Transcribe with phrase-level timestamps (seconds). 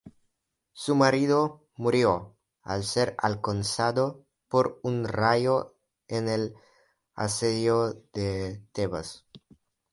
[0.73, 5.75] Su marido murió al ser alcanzado por un rayo
[6.07, 6.55] en el
[7.13, 9.27] asedio de Tebas.